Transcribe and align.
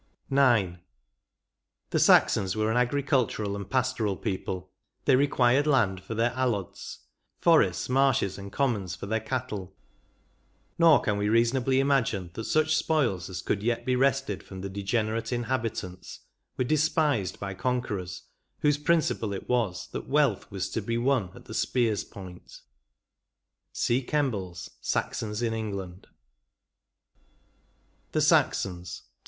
18 0.33 0.39
IX." 0.71 0.79
The 1.91 1.99
Saxons 1.99 2.55
were 2.55 2.71
an 2.71 2.77
agricultural 2.77 3.55
and 3.55 3.69
pastoral 3.69 4.17
people; 4.17 4.71
they 5.05 5.15
required 5.15 5.67
land 5.67 6.01
for 6.01 6.15
their 6.15 6.31
alods— 6.31 7.01
forests, 7.43 7.87
marshes, 7.87 8.39
and 8.39 8.51
commons 8.51 8.95
for 8.95 9.05
their 9.05 9.19
cattle.... 9.19 9.75
Nor 10.79 11.01
can 11.03 11.19
we 11.19 11.29
reasonably 11.29 11.79
imagine 11.79 12.31
that 12.33 12.45
such 12.45 12.75
spoils 12.75 13.29
as 13.29 13.43
could 13.43 13.61
yet 13.61 13.85
be 13.85 13.95
wrested 13.95 14.41
from 14.41 14.61
the 14.61 14.69
degenerate 14.69 15.31
inhabit 15.31 15.83
ants 15.83 16.21
were 16.57 16.63
despised 16.63 17.39
by 17.39 17.53
conquerors 17.53 18.23
whose 18.61 18.79
principle 18.79 19.33
it 19.33 19.47
was 19.47 19.87
that 19.91 20.07
wealth 20.09 20.49
was 20.49 20.67
to 20.71 20.81
be 20.81 20.97
won 20.97 21.29
at 21.35 21.45
the 21.45 21.53
spear's 21.53 22.03
point."— 22.03 22.61
See 23.83 24.03
Kembles" 24.03 24.67
Saxons 24.93 25.43
in 25.43 25.53
England" 25.53 26.07
19 26.07 26.07
IX. 26.07 26.11
THE 28.13 28.21
SAXONS. 28.21 29.03